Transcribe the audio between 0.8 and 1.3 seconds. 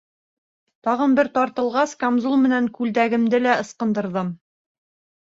Тағын бер